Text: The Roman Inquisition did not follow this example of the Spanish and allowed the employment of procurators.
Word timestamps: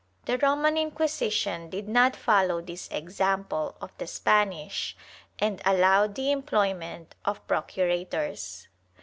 The 0.25 0.39
Roman 0.39 0.77
Inquisition 0.79 1.69
did 1.69 1.87
not 1.87 2.15
follow 2.15 2.59
this 2.59 2.87
example 2.91 3.77
of 3.79 3.95
the 3.99 4.07
Spanish 4.07 4.97
and 5.37 5.61
allowed 5.63 6.15
the 6.15 6.31
employment 6.31 7.13
of 7.23 7.45
procurators. 7.47 8.67